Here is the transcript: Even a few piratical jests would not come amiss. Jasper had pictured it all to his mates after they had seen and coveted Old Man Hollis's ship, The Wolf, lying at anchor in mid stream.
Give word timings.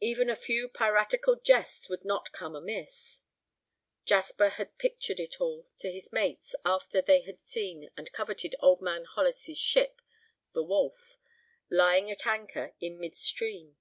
Even 0.00 0.30
a 0.30 0.34
few 0.34 0.66
piratical 0.66 1.36
jests 1.36 1.90
would 1.90 2.02
not 2.02 2.32
come 2.32 2.56
amiss. 2.56 3.20
Jasper 4.06 4.48
had 4.48 4.78
pictured 4.78 5.20
it 5.20 5.42
all 5.42 5.66
to 5.76 5.92
his 5.92 6.10
mates 6.10 6.54
after 6.64 7.02
they 7.02 7.20
had 7.20 7.44
seen 7.44 7.90
and 7.94 8.10
coveted 8.10 8.54
Old 8.60 8.80
Man 8.80 9.04
Hollis's 9.04 9.58
ship, 9.58 10.00
The 10.54 10.62
Wolf, 10.64 11.18
lying 11.68 12.10
at 12.10 12.26
anchor 12.26 12.72
in 12.80 12.98
mid 12.98 13.14
stream. 13.14 13.76